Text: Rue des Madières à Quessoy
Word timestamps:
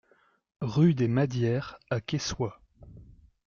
Rue 0.63 0.95
des 0.95 1.07
Madières 1.07 1.77
à 1.91 2.01
Quessoy 2.01 2.49